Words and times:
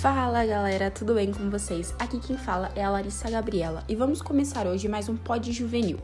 Fala 0.00 0.44
galera, 0.44 0.90
tudo 0.90 1.14
bem 1.14 1.32
com 1.32 1.48
vocês? 1.48 1.94
Aqui 1.98 2.20
quem 2.20 2.36
fala 2.36 2.70
é 2.76 2.84
a 2.84 2.90
Larissa 2.90 3.30
Gabriela 3.30 3.82
e 3.88 3.96
vamos 3.96 4.20
começar 4.20 4.66
hoje 4.66 4.88
mais 4.88 5.08
um 5.08 5.16
Pod 5.16 5.50
Juvenil, 5.50 5.98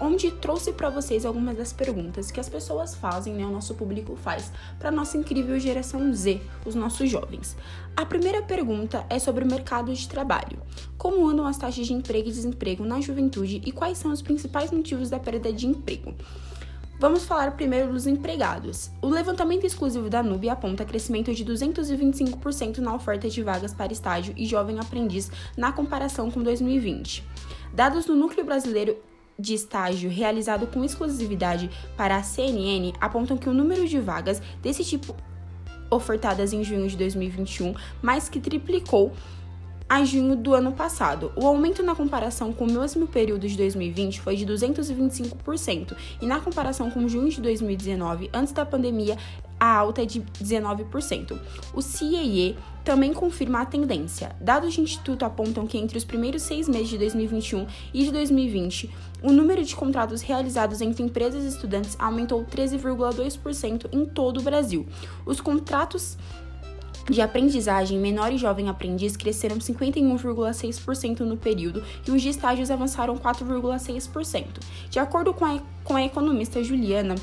onde 0.00 0.30
trouxe 0.30 0.72
para 0.72 0.88
vocês 0.88 1.26
algumas 1.26 1.56
das 1.56 1.72
perguntas 1.72 2.30
que 2.30 2.38
as 2.38 2.48
pessoas 2.48 2.94
fazem, 2.94 3.34
né, 3.34 3.44
o 3.44 3.50
nosso 3.50 3.74
público 3.74 4.14
faz, 4.14 4.52
para 4.78 4.92
nossa 4.92 5.18
incrível 5.18 5.58
geração 5.58 6.14
Z, 6.14 6.40
os 6.64 6.76
nossos 6.76 7.10
jovens. 7.10 7.56
A 7.96 8.06
primeira 8.06 8.42
pergunta 8.42 9.04
é 9.10 9.18
sobre 9.18 9.42
o 9.42 9.48
mercado 9.48 9.92
de 9.92 10.08
trabalho. 10.08 10.62
Como 10.96 11.28
andam 11.28 11.44
as 11.44 11.58
taxas 11.58 11.84
de 11.84 11.92
emprego 11.92 12.28
e 12.28 12.32
desemprego 12.32 12.84
na 12.84 13.00
juventude 13.00 13.60
e 13.66 13.72
quais 13.72 13.98
são 13.98 14.12
os 14.12 14.22
principais 14.22 14.70
motivos 14.70 15.10
da 15.10 15.18
perda 15.18 15.52
de 15.52 15.66
emprego? 15.66 16.14
Vamos 17.02 17.24
falar 17.24 17.56
primeiro 17.56 17.92
dos 17.92 18.06
empregados. 18.06 18.88
O 19.02 19.08
levantamento 19.08 19.64
exclusivo 19.64 20.08
da 20.08 20.22
Nube 20.22 20.48
aponta 20.48 20.84
crescimento 20.84 21.34
de 21.34 21.44
225% 21.44 22.78
na 22.78 22.94
oferta 22.94 23.28
de 23.28 23.42
vagas 23.42 23.74
para 23.74 23.92
estágio 23.92 24.32
e 24.36 24.46
jovem 24.46 24.78
aprendiz 24.78 25.28
na 25.56 25.72
comparação 25.72 26.30
com 26.30 26.40
2020. 26.44 27.26
Dados 27.74 28.04
do 28.04 28.14
Núcleo 28.14 28.46
Brasileiro 28.46 28.96
de 29.36 29.52
estágio 29.52 30.08
realizado 30.08 30.68
com 30.68 30.84
exclusividade 30.84 31.68
para 31.96 32.14
a 32.14 32.22
CNN 32.22 32.92
apontam 33.00 33.36
que 33.36 33.48
o 33.48 33.52
número 33.52 33.88
de 33.88 33.98
vagas 33.98 34.40
desse 34.62 34.84
tipo 34.84 35.16
ofertadas 35.90 36.52
em 36.52 36.62
junho 36.62 36.86
de 36.86 36.96
2021 36.96 37.74
mais 38.00 38.28
que 38.28 38.38
triplicou 38.38 39.12
a 39.92 40.06
junho 40.06 40.34
do 40.34 40.54
ano 40.54 40.72
passado. 40.72 41.30
O 41.36 41.46
aumento 41.46 41.82
na 41.82 41.94
comparação 41.94 42.50
com 42.50 42.64
o 42.64 42.72
mesmo 42.72 43.06
período 43.06 43.46
de 43.46 43.54
2020 43.58 44.22
foi 44.22 44.36
de 44.36 44.46
225%, 44.46 45.94
e 46.18 46.24
na 46.24 46.40
comparação 46.40 46.90
com 46.90 47.06
junho 47.06 47.28
de 47.28 47.42
2019, 47.42 48.30
antes 48.32 48.54
da 48.54 48.64
pandemia, 48.64 49.18
a 49.60 49.76
alta 49.76 50.00
é 50.00 50.06
de 50.06 50.22
19%. 50.42 51.38
O 51.74 51.82
CIE 51.82 52.56
também 52.82 53.12
confirma 53.12 53.60
a 53.60 53.66
tendência. 53.66 54.34
Dados 54.40 54.74
do 54.74 54.80
Instituto 54.80 55.26
apontam 55.26 55.66
que 55.66 55.76
entre 55.76 55.98
os 55.98 56.04
primeiros 56.04 56.40
seis 56.40 56.66
meses 56.66 56.88
de 56.88 56.96
2021 56.96 57.66
e 57.92 58.04
de 58.04 58.10
2020, 58.12 58.90
o 59.22 59.30
número 59.30 59.62
de 59.62 59.76
contratos 59.76 60.22
realizados 60.22 60.80
entre 60.80 61.02
empresas 61.02 61.44
e 61.44 61.48
estudantes 61.48 61.96
aumentou 61.98 62.44
13,2% 62.44 63.88
em 63.92 64.06
todo 64.06 64.40
o 64.40 64.42
Brasil. 64.42 64.86
Os 65.26 65.38
contratos 65.38 66.16
de 67.10 67.20
aprendizagem 67.20 67.98
menor 67.98 68.32
e 68.32 68.38
jovem 68.38 68.68
aprendiz 68.68 69.16
cresceram 69.16 69.58
51,6% 69.58 71.20
no 71.20 71.36
período 71.36 71.82
e 72.06 72.10
os 72.10 72.22
de 72.22 72.28
estágios 72.28 72.70
avançaram 72.70 73.16
4,6%. 73.16 74.46
De 74.90 74.98
acordo 74.98 75.34
com 75.34 75.44
a, 75.44 75.60
com 75.84 75.96
a 75.96 76.04
economista 76.04 76.62
Juliana 76.62 77.14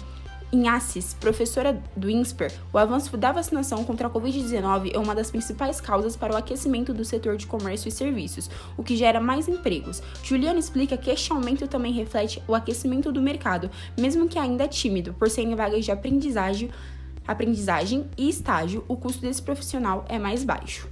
Inhaces, 0.52 1.14
professora 1.14 1.80
do 1.96 2.10
INSPER, 2.10 2.52
o 2.74 2.78
avanço 2.80 3.16
da 3.16 3.32
vacinação 3.32 3.84
contra 3.84 4.08
a 4.08 4.10
Covid-19 4.10 4.92
é 4.96 4.98
uma 4.98 5.14
das 5.14 5.30
principais 5.30 5.80
causas 5.80 6.16
para 6.16 6.34
o 6.34 6.36
aquecimento 6.36 6.92
do 6.92 7.06
setor 7.06 7.38
de 7.38 7.46
comércio 7.46 7.88
e 7.88 7.92
serviços, 7.92 8.50
o 8.76 8.82
que 8.82 8.98
gera 8.98 9.20
mais 9.20 9.48
empregos. 9.48 10.02
Juliana 10.24 10.58
explica 10.58 10.98
que 10.98 11.12
este 11.12 11.32
aumento 11.32 11.68
também 11.68 11.94
reflete 11.94 12.42
o 12.48 12.56
aquecimento 12.56 13.12
do 13.12 13.22
mercado, 13.22 13.70
mesmo 13.96 14.28
que 14.28 14.40
ainda 14.40 14.68
tímido, 14.68 15.14
por 15.14 15.30
serem 15.30 15.54
vagas 15.54 15.86
de 15.86 15.92
aprendizagem 15.92 16.72
aprendizagem 17.32 18.10
e 18.18 18.28
estágio, 18.28 18.84
o 18.88 18.98
custo 18.98 19.22
desse 19.22 19.40
profissional 19.42 20.04
é 20.10 20.18
mais 20.18 20.44
baixo. 20.44 20.90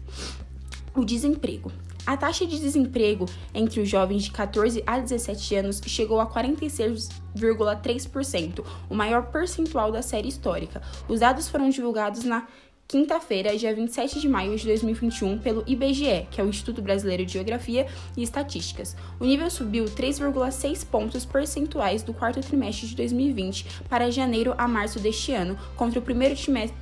O 0.95 1.03
desemprego. 1.03 1.71
A 2.05 2.15
taxa 2.15 2.45
de 2.45 2.59
desemprego 2.59 3.25
entre 3.53 3.81
os 3.81 3.89
jovens 3.89 4.23
de 4.23 4.31
14 4.31 4.81
a 4.85 4.99
17 4.99 5.55
anos 5.55 5.81
chegou 5.85 6.21
a 6.21 6.27
46,3%, 6.27 8.63
o 8.89 8.95
maior 8.95 9.31
percentual 9.31 9.91
da 9.91 10.01
série 10.01 10.29
histórica. 10.29 10.81
Os 11.09 11.19
dados 11.21 11.49
foram 11.49 11.69
divulgados 11.69 12.23
na 12.23 12.47
quinta-feira, 12.87 13.57
dia 13.57 13.75
27 13.75 14.21
de 14.21 14.29
maio 14.29 14.55
de 14.55 14.65
2021, 14.65 15.39
pelo 15.39 15.61
IBGE, 15.67 16.25
que 16.31 16.39
é 16.39 16.43
o 16.43 16.47
Instituto 16.47 16.81
Brasileiro 16.81 17.25
de 17.25 17.33
Geografia 17.33 17.85
e 18.15 18.23
Estatísticas. 18.23 18.95
O 19.19 19.25
nível 19.25 19.49
subiu 19.49 19.85
3,6 19.85 20.85
pontos 20.85 21.25
percentuais 21.25 22.01
do 22.01 22.13
quarto 22.13 22.39
trimestre 22.39 22.87
de 22.87 22.95
2020 22.95 23.81
para 23.89 24.09
janeiro 24.09 24.53
a 24.57 24.69
março 24.69 24.99
deste 24.99 25.33
ano, 25.33 25.57
contra 25.75 25.99
o 25.99 26.01
primeiro 26.01 26.35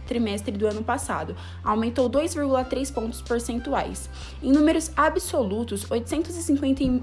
trimestre 0.06 0.56
do 0.56 0.68
ano 0.68 0.84
passado. 0.84 1.36
Aumentou 1.64 2.08
2,3 2.08 2.94
pontos 2.94 3.22
percentuais. 3.24 4.08
Em 4.44 4.52
números 4.52 4.92
absolutos, 4.96 5.90
851 5.90 7.02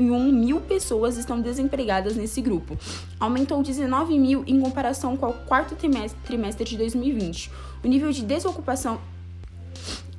mil 0.00 0.60
pessoas 0.60 1.16
estão 1.16 1.40
desempregadas 1.40 2.16
nesse 2.16 2.40
grupo. 2.40 2.78
Aumentou 3.18 3.62
19 3.62 4.18
mil 4.18 4.42
em 4.46 4.60
comparação 4.60 5.16
com 5.16 5.28
o 5.28 5.32
quarto 5.32 5.76
trimestre 6.24 6.64
de 6.64 6.76
2020. 6.76 7.50
O 7.84 7.88
nível 7.88 8.10
de 8.10 8.22
desocupação 8.22 8.98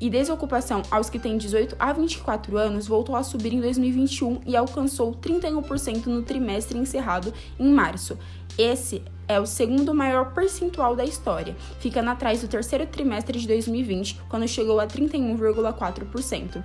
e 0.01 0.09
desocupação 0.09 0.81
aos 0.89 1.11
que 1.11 1.19
têm 1.19 1.37
18 1.37 1.75
a 1.77 1.93
24 1.93 2.57
anos 2.57 2.87
voltou 2.87 3.15
a 3.15 3.23
subir 3.23 3.53
em 3.53 3.61
2021 3.61 4.41
e 4.47 4.57
alcançou 4.57 5.13
31% 5.13 6.07
no 6.07 6.23
trimestre 6.23 6.77
encerrado 6.77 7.31
em 7.59 7.71
março. 7.71 8.17
Esse 8.57 9.03
é 9.27 9.39
o 9.39 9.45
segundo 9.45 9.93
maior 9.93 10.33
percentual 10.33 10.95
da 10.95 11.05
história, 11.05 11.55
ficando 11.79 12.09
atrás 12.09 12.41
do 12.41 12.47
terceiro 12.47 12.85
trimestre 12.85 13.39
de 13.39 13.47
2020, 13.47 14.19
quando 14.27 14.47
chegou 14.47 14.79
a 14.79 14.87
31,4%. 14.87 16.63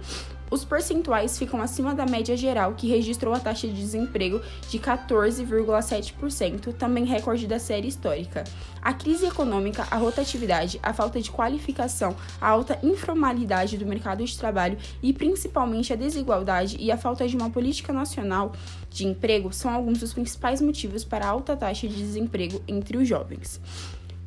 Os 0.49 0.65
percentuais 0.65 1.37
ficam 1.39 1.61
acima 1.61 1.95
da 1.95 2.07
média 2.07 2.37
geral, 2.37 2.75
que 2.75 2.87
registrou 2.87 3.35
a 3.35 3.41
taxa 3.41 3.67
de 3.67 3.75
desemprego 3.75 4.41
de 4.71 4.79
14,7%, 4.79 6.73
também 6.73 7.05
recorde 7.05 7.47
da 7.49 7.59
série 7.59 7.89
histórica. 7.89 8.45
A 8.81 8.93
crise 8.93 9.27
econômica, 9.27 9.87
a 9.91 9.97
rotatividade, 9.97 10.79
a 10.83 10.93
falta 10.93 11.21
de 11.21 11.31
qualificação, 11.31 12.15
a 12.41 12.49
alta 12.49 12.79
informalidade 12.83 13.77
do 13.77 13.87
mercado 13.87 14.25
de 14.25 14.39
trabalho 14.39 14.79
e 15.03 15.13
principalmente 15.13 15.93
a 15.93 15.97
desigualdade 15.97 16.77
e 16.79 16.93
a 16.93 16.97
falta 16.97 17.27
de 17.27 17.37
uma 17.37 17.51
política 17.51 17.93
nacional 17.93 18.53
de 18.89 19.05
emprego 19.05 19.53
são 19.53 19.73
alguns 19.73 19.99
dos 19.99 20.13
principais 20.13 20.61
motivos 20.61 21.05
para 21.05 21.27
a 21.27 21.29
alta 21.29 21.57
taxa 21.57 21.89
de 21.89 21.97
desemprego 21.97 22.63
entre 22.69 22.97
os 22.97 23.09
jovens. 23.09 23.61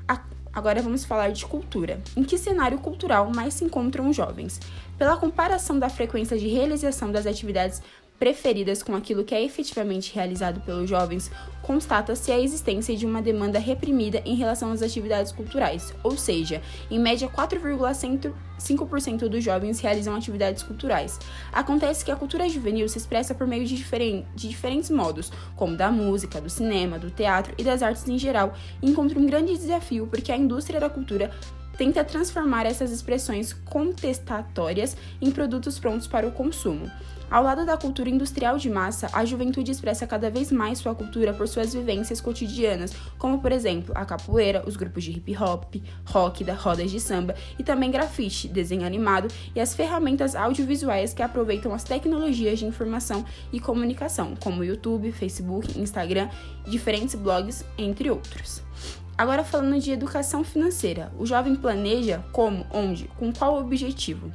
A 0.05 0.17
Agora 0.53 0.81
vamos 0.81 1.05
falar 1.05 1.31
de 1.31 1.45
cultura. 1.45 1.99
Em 2.17 2.23
que 2.23 2.37
cenário 2.37 2.79
cultural 2.79 3.31
mais 3.33 3.53
se 3.53 3.63
encontram 3.63 4.09
os 4.09 4.15
jovens? 4.15 4.59
Pela 4.97 5.15
comparação 5.15 5.77
da 5.77 5.89
frequência 5.89 6.37
de 6.37 6.47
realização 6.47 7.11
das 7.11 7.25
atividades 7.25 7.81
preferidas 8.19 8.83
com 8.83 8.93
aquilo 8.95 9.23
que 9.23 9.33
é 9.33 9.41
efetivamente 9.41 10.13
realizado 10.13 10.59
pelos 10.61 10.89
jovens, 10.89 11.31
constata-se 11.61 12.31
a 12.31 12.39
existência 12.39 12.95
de 12.95 13.05
uma 13.05 13.21
demanda 13.21 13.59
reprimida 13.59 14.21
em 14.25 14.35
relação 14.35 14.71
às 14.71 14.81
atividades 14.81 15.31
culturais, 15.31 15.93
ou 16.03 16.17
seja, 16.17 16.61
em 16.91 16.99
média 16.99 17.29
4,5% 17.29 19.27
dos 19.29 19.43
jovens 19.43 19.79
realizam 19.79 20.15
atividades 20.15 20.63
culturais. 20.63 21.17
Acontece 21.53 22.03
que 22.03 22.11
a 22.11 22.15
cultura 22.15 22.49
juvenil 22.49 22.89
se 22.89 22.97
expressa 22.97 23.33
por 23.33 23.47
meio 23.47 23.65
de, 23.65 23.75
diferen 23.75 24.25
de 24.35 24.49
diferentes 24.49 24.89
modos, 24.89 25.31
como 25.55 25.77
da 25.77 25.89
música, 25.89 26.41
do 26.41 26.49
cinema, 26.49 26.99
do 26.99 27.09
teatro 27.09 27.53
e 27.57 27.63
das 27.63 27.81
artes 27.81 28.07
em 28.07 28.17
geral, 28.17 28.53
e 28.81 28.89
encontra 28.89 29.17
um 29.17 29.25
grande 29.25 29.55
desafio 29.55 30.07
porque 30.07 30.31
a 30.31 30.37
indústria 30.37 30.79
da 30.79 30.89
cultura 30.89 31.31
tenta 31.79 32.03
transformar 32.03 32.65
essas 32.65 32.91
expressões 32.91 33.53
contestatórias 33.53 34.97
em 35.21 35.31
produtos 35.31 35.79
prontos 35.79 36.07
para 36.07 36.27
o 36.27 36.31
consumo. 36.33 36.91
Ao 37.31 37.41
lado 37.41 37.65
da 37.65 37.77
cultura 37.77 38.09
industrial 38.09 38.57
de 38.57 38.69
massa, 38.69 39.09
a 39.13 39.23
juventude 39.23 39.71
expressa 39.71 40.05
cada 40.05 40.29
vez 40.29 40.51
mais 40.51 40.79
sua 40.79 40.93
cultura 40.93 41.33
por 41.33 41.47
suas 41.47 41.73
vivências 41.73 42.19
cotidianas, 42.19 42.91
como 43.17 43.39
por 43.39 43.53
exemplo 43.53 43.93
a 43.95 44.03
capoeira, 44.03 44.61
os 44.67 44.75
grupos 44.75 45.05
de 45.05 45.11
hip 45.11 45.37
hop, 45.37 45.75
rock, 46.05 46.43
da 46.43 46.53
rodas 46.53 46.91
de 46.91 46.99
samba 46.99 47.33
e 47.57 47.63
também 47.63 47.89
grafite, 47.89 48.49
desenho 48.49 48.85
animado 48.85 49.29
e 49.55 49.61
as 49.61 49.73
ferramentas 49.73 50.35
audiovisuais 50.35 51.13
que 51.13 51.23
aproveitam 51.23 51.73
as 51.73 51.85
tecnologias 51.85 52.59
de 52.59 52.65
informação 52.65 53.23
e 53.53 53.59
comunicação, 53.61 54.35
como 54.43 54.65
YouTube, 54.65 55.13
Facebook, 55.13 55.79
Instagram, 55.79 56.27
diferentes 56.67 57.15
blogs, 57.15 57.63
entre 57.77 58.09
outros. 58.09 58.61
Agora 59.19 59.43
falando 59.43 59.77
de 59.81 59.91
educação 59.91 60.45
financeira, 60.45 61.11
o 61.19 61.25
jovem 61.25 61.53
planeja 61.53 62.23
como, 62.31 62.65
onde, 62.71 63.09
com 63.19 63.33
qual 63.33 63.59
objetivo? 63.59 64.31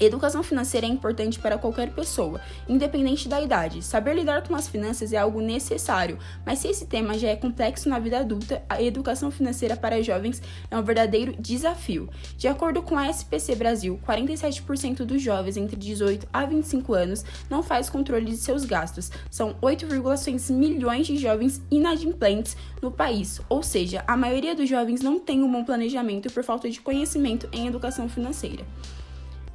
Educação 0.00 0.42
financeira 0.42 0.86
é 0.86 0.90
importante 0.90 1.38
para 1.38 1.56
qualquer 1.56 1.90
pessoa, 1.90 2.40
independente 2.68 3.28
da 3.28 3.40
idade. 3.40 3.80
Saber 3.80 4.14
lidar 4.14 4.46
com 4.46 4.54
as 4.54 4.66
finanças 4.66 5.12
é 5.12 5.16
algo 5.16 5.40
necessário, 5.40 6.18
mas 6.44 6.58
se 6.58 6.68
esse 6.68 6.86
tema 6.86 7.16
já 7.16 7.28
é 7.28 7.36
complexo 7.36 7.88
na 7.88 8.00
vida 8.00 8.18
adulta, 8.18 8.62
a 8.68 8.82
educação 8.82 9.30
financeira 9.30 9.76
para 9.76 10.02
jovens 10.02 10.42
é 10.68 10.76
um 10.76 10.82
verdadeiro 10.82 11.36
desafio. 11.38 12.10
De 12.36 12.48
acordo 12.48 12.82
com 12.82 12.98
a 12.98 13.08
SPC 13.08 13.54
Brasil, 13.54 14.00
47% 14.04 15.04
dos 15.04 15.22
jovens 15.22 15.56
entre 15.56 15.76
18 15.76 16.26
a 16.32 16.44
25 16.44 16.92
anos 16.92 17.24
não 17.48 17.62
faz 17.62 17.88
controle 17.88 18.26
de 18.26 18.36
seus 18.36 18.64
gastos. 18.64 19.12
São 19.30 19.54
8,6 19.62 20.52
milhões 20.52 21.06
de 21.06 21.16
jovens 21.16 21.62
inadimplentes 21.70 22.56
no 22.82 22.90
país, 22.90 23.40
ou 23.48 23.62
seja, 23.62 24.02
a 24.08 24.16
maioria 24.16 24.54
dos 24.54 24.68
jovens 24.68 25.00
não 25.00 25.20
tem 25.20 25.42
um 25.42 25.50
bom 25.50 25.64
planejamento 25.64 26.32
por 26.32 26.42
falta 26.42 26.68
de 26.68 26.80
conhecimento 26.80 27.48
em 27.52 27.68
educação 27.68 28.08
financeira. 28.08 28.64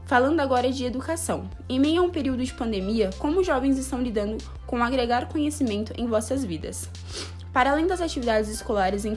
Falando 0.09 0.39
agora 0.39 0.71
de 0.71 0.83
educação. 0.83 1.47
Em 1.69 1.79
meio 1.79 2.01
a 2.01 2.03
um 2.03 2.09
período 2.09 2.43
de 2.43 2.51
pandemia, 2.51 3.11
como 3.19 3.41
os 3.41 3.45
jovens 3.45 3.77
estão 3.77 4.01
lidando 4.01 4.43
com 4.65 4.81
agregar 4.81 5.27
conhecimento 5.27 5.93
em 5.95 6.07
vossas 6.07 6.43
vidas? 6.43 6.89
Para 7.53 7.69
além 7.69 7.85
das 7.85 8.01
atividades 8.01 8.49
escolares 8.49 9.05
em 9.05 9.15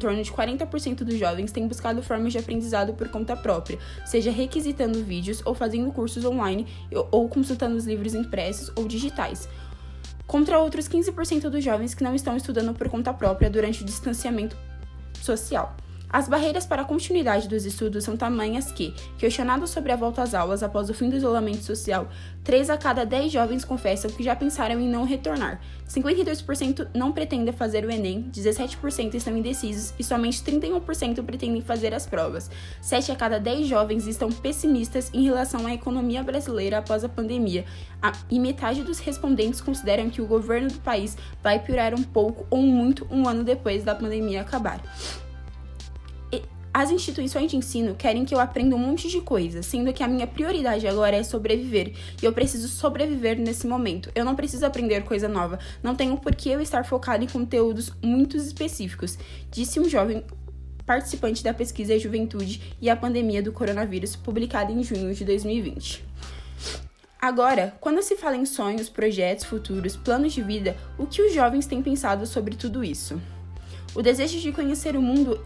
torno 0.00 0.20
de 0.20 0.32
40% 0.32 1.04
dos 1.04 1.16
jovens 1.16 1.52
têm 1.52 1.68
buscado 1.68 2.02
formas 2.02 2.32
de 2.32 2.40
aprendizado 2.40 2.92
por 2.92 3.08
conta 3.08 3.36
própria, 3.36 3.78
seja 4.04 4.32
requisitando 4.32 5.04
vídeos 5.04 5.40
ou 5.46 5.54
fazendo 5.54 5.92
cursos 5.92 6.24
online 6.24 6.66
ou 6.90 7.28
consultando 7.28 7.76
os 7.76 7.86
livros 7.86 8.12
impressos 8.12 8.72
ou 8.74 8.88
digitais. 8.88 9.48
Contra 10.26 10.58
outros 10.58 10.88
15% 10.88 11.50
dos 11.50 11.62
jovens 11.62 11.94
que 11.94 12.02
não 12.02 12.16
estão 12.16 12.36
estudando 12.36 12.74
por 12.74 12.88
conta 12.88 13.14
própria 13.14 13.48
durante 13.48 13.84
o 13.84 13.86
distanciamento 13.86 14.56
social. 15.20 15.76
As 16.12 16.28
barreiras 16.28 16.66
para 16.66 16.82
a 16.82 16.84
continuidade 16.84 17.48
dos 17.48 17.64
estudos 17.64 18.04
são 18.04 18.18
tamanhas 18.18 18.70
que, 18.70 18.92
questionados 19.16 19.70
sobre 19.70 19.92
a 19.92 19.96
volta 19.96 20.22
às 20.22 20.34
aulas 20.34 20.62
após 20.62 20.90
o 20.90 20.94
fim 20.94 21.08
do 21.08 21.16
isolamento 21.16 21.64
social, 21.64 22.06
3 22.44 22.68
a 22.68 22.76
cada 22.76 23.06
10 23.06 23.32
jovens 23.32 23.64
confessam 23.64 24.10
que 24.10 24.22
já 24.22 24.36
pensaram 24.36 24.78
em 24.78 24.90
não 24.90 25.04
retornar. 25.04 25.58
52% 25.88 26.88
não 26.94 27.12
pretendem 27.12 27.50
fazer 27.54 27.86
o 27.86 27.90
Enem, 27.90 28.30
17% 28.30 29.14
estão 29.14 29.34
indecisos 29.34 29.94
e 29.98 30.04
somente 30.04 30.42
31% 30.42 31.24
pretendem 31.24 31.62
fazer 31.62 31.94
as 31.94 32.04
provas. 32.04 32.50
7 32.82 33.10
a 33.10 33.16
cada 33.16 33.40
10 33.40 33.66
jovens 33.66 34.06
estão 34.06 34.30
pessimistas 34.30 35.10
em 35.14 35.24
relação 35.24 35.66
à 35.66 35.72
economia 35.72 36.22
brasileira 36.22 36.76
após 36.76 37.04
a 37.04 37.08
pandemia, 37.08 37.64
e 38.30 38.38
metade 38.38 38.82
dos 38.82 38.98
respondentes 38.98 39.62
consideram 39.62 40.10
que 40.10 40.20
o 40.20 40.26
governo 40.26 40.68
do 40.68 40.80
país 40.80 41.16
vai 41.42 41.58
piorar 41.58 41.94
um 41.94 42.02
pouco 42.02 42.46
ou 42.50 42.60
muito 42.60 43.06
um 43.10 43.26
ano 43.26 43.42
depois 43.42 43.82
da 43.82 43.94
pandemia 43.94 44.42
acabar. 44.42 44.82
As 46.74 46.90
instituições 46.90 47.50
de 47.50 47.56
ensino 47.58 47.94
querem 47.94 48.24
que 48.24 48.34
eu 48.34 48.40
aprenda 48.40 48.74
um 48.74 48.78
monte 48.78 49.06
de 49.08 49.20
coisa, 49.20 49.62
sendo 49.62 49.92
que 49.92 50.02
a 50.02 50.08
minha 50.08 50.26
prioridade 50.26 50.88
agora 50.88 51.14
é 51.14 51.22
sobreviver, 51.22 51.92
e 52.22 52.24
eu 52.24 52.32
preciso 52.32 52.66
sobreviver 52.66 53.38
nesse 53.38 53.66
momento. 53.66 54.10
Eu 54.14 54.24
não 54.24 54.34
preciso 54.34 54.64
aprender 54.64 55.04
coisa 55.04 55.28
nova, 55.28 55.58
não 55.82 55.94
tenho 55.94 56.16
por 56.16 56.34
que 56.34 56.48
eu 56.48 56.62
estar 56.62 56.84
focado 56.86 57.22
em 57.22 57.26
conteúdos 57.28 57.92
muito 58.02 58.38
específicos, 58.38 59.18
disse 59.50 59.78
um 59.78 59.86
jovem 59.86 60.24
participante 60.86 61.44
da 61.44 61.52
pesquisa 61.52 61.98
Juventude 61.98 62.74
e 62.80 62.88
a 62.88 62.96
Pandemia 62.96 63.42
do 63.42 63.52
Coronavírus, 63.52 64.16
publicada 64.16 64.72
em 64.72 64.82
junho 64.82 65.14
de 65.14 65.26
2020. 65.26 66.02
Agora, 67.20 67.76
quando 67.80 68.02
se 68.02 68.16
fala 68.16 68.36
em 68.36 68.46
sonhos, 68.46 68.88
projetos 68.88 69.44
futuros, 69.44 69.94
planos 69.94 70.32
de 70.32 70.42
vida, 70.42 70.74
o 70.98 71.06
que 71.06 71.20
os 71.20 71.34
jovens 71.34 71.66
têm 71.66 71.82
pensado 71.82 72.26
sobre 72.26 72.56
tudo 72.56 72.82
isso? 72.82 73.20
O 73.94 74.00
desejo 74.00 74.40
de 74.40 74.50
conhecer 74.52 74.96
o 74.96 75.02
mundo 75.02 75.38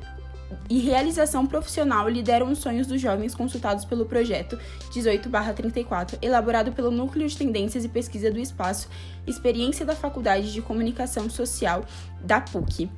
e 0.69 0.79
realização 0.79 1.47
profissional 1.47 2.09
lideram 2.09 2.51
os 2.51 2.59
sonhos 2.59 2.87
dos 2.87 3.01
jovens 3.01 3.35
consultados 3.35 3.85
pelo 3.85 4.07
projeto 4.07 4.59
18/34, 4.93 6.19
elaborado 6.21 6.73
pelo 6.73 6.91
Núcleo 6.91 7.29
de 7.29 7.37
Tendências 7.37 7.85
e 7.85 7.89
Pesquisa 7.89 8.31
do 8.31 8.39
Espaço, 8.39 8.89
experiência 9.27 9.85
da 9.85 9.95
Faculdade 9.95 10.53
de 10.53 10.63
Comunicação 10.63 11.29
Social 11.31 11.85
da 12.21 12.41
PUC. 12.41 12.91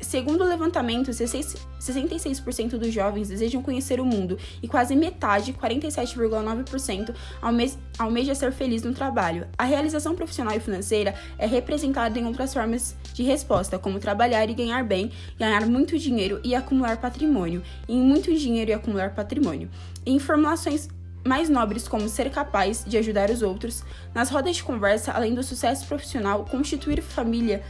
Segundo 0.00 0.42
o 0.42 0.48
levantamento, 0.48 1.10
66% 1.10 2.70
dos 2.78 2.92
jovens 2.92 3.28
desejam 3.28 3.62
conhecer 3.62 4.00
o 4.00 4.04
mundo 4.04 4.38
e 4.62 4.66
quase 4.66 4.96
metade, 4.96 5.52
47,9%, 5.52 7.14
almeja 7.98 8.34
ser 8.34 8.50
feliz 8.50 8.82
no 8.82 8.94
trabalho. 8.94 9.46
A 9.58 9.64
realização 9.64 10.14
profissional 10.14 10.56
e 10.56 10.60
financeira 10.60 11.14
é 11.38 11.46
representada 11.46 12.18
em 12.18 12.26
outras 12.26 12.52
formas 12.52 12.96
de 13.12 13.22
resposta, 13.22 13.78
como 13.78 14.00
trabalhar 14.00 14.48
e 14.48 14.54
ganhar 14.54 14.82
bem, 14.84 15.12
ganhar 15.38 15.66
muito 15.66 15.98
dinheiro 15.98 16.40
e 16.42 16.54
acumular 16.54 16.96
patrimônio, 16.96 17.62
em 17.86 18.00
muito 18.00 18.34
dinheiro 18.34 18.70
e 18.70 18.74
acumular 18.74 19.14
patrimônio. 19.14 19.70
Em 20.06 20.18
formulações 20.18 20.88
mais 21.22 21.50
nobres 21.50 21.86
como 21.86 22.08
ser 22.08 22.30
capaz 22.30 22.82
de 22.86 22.96
ajudar 22.96 23.28
os 23.30 23.42
outros, 23.42 23.84
nas 24.14 24.30
rodas 24.30 24.56
de 24.56 24.62
conversa, 24.62 25.12
além 25.12 25.34
do 25.34 25.42
sucesso 25.42 25.86
profissional, 25.86 26.46
constituir 26.46 27.02
família 27.02 27.62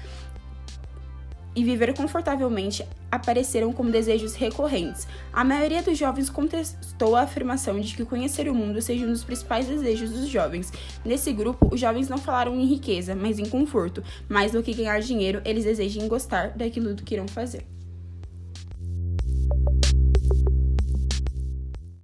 e 1.55 1.65
viver 1.65 1.95
confortavelmente 1.95 2.85
apareceram 3.11 3.73
como 3.73 3.91
desejos 3.91 4.35
recorrentes. 4.35 5.07
A 5.33 5.43
maioria 5.43 5.83
dos 5.83 5.99
jovens 5.99 6.31
contestou 6.31 7.17
a 7.17 7.23
afirmação 7.23 7.81
de 7.81 7.95
que 7.95 8.05
conhecer 8.05 8.49
o 8.49 8.55
mundo 8.55 8.81
seja 8.81 9.05
um 9.05 9.11
dos 9.11 9.25
principais 9.25 9.67
desejos 9.67 10.11
dos 10.11 10.29
jovens. 10.29 10.73
Nesse 11.05 11.33
grupo, 11.33 11.69
os 11.73 11.81
jovens 11.81 12.09
não 12.09 12.19
falaram 12.19 12.55
em 12.55 12.67
riqueza, 12.67 13.15
mas 13.15 13.39
em 13.39 13.47
conforto. 13.47 14.03
Mais 14.29 14.53
do 14.53 14.63
que 14.63 14.75
ganhar 14.75 15.01
dinheiro, 15.01 15.43
eles 15.45 15.65
desejam 15.65 16.07
gostar 16.09 16.51
daquilo 16.51 16.95
que 16.95 17.15
irão 17.15 17.27
fazer. 17.27 17.65